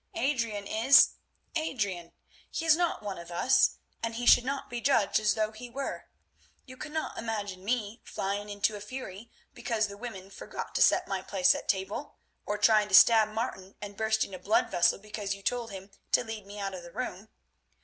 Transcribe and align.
Adrian 0.15 0.65
is—Adrian; 0.65 2.11
he 2.49 2.65
is 2.65 2.75
not 2.75 3.03
one 3.03 3.19
of 3.19 3.29
us, 3.29 3.77
and 4.01 4.15
he 4.15 4.25
should 4.25 4.43
not 4.43 4.67
be 4.67 4.81
judged 4.81 5.19
as 5.19 5.35
though 5.35 5.51
he 5.51 5.69
were. 5.69 6.07
You 6.65 6.75
cannot 6.75 7.19
imagine 7.19 7.63
me 7.63 8.01
flying 8.03 8.49
into 8.49 8.75
a 8.75 8.81
fury 8.81 9.29
because 9.53 9.85
the 9.85 9.97
women 9.99 10.31
forgot 10.31 10.73
to 10.73 10.81
set 10.81 11.07
my 11.07 11.21
place 11.21 11.53
at 11.53 11.69
table, 11.69 12.15
or 12.47 12.57
trying 12.57 12.87
to 12.87 12.95
stab 12.95 13.27
Martin 13.27 13.75
and 13.79 13.95
bursting 13.95 14.33
a 14.33 14.39
blood 14.39 14.71
vessel 14.71 14.97
because 14.97 15.35
you 15.35 15.43
told 15.43 15.69
him 15.69 15.91
to 16.13 16.23
lead 16.23 16.47
me 16.47 16.57
out 16.57 16.73
of 16.73 16.81
the 16.81 16.91
room. 16.91 17.29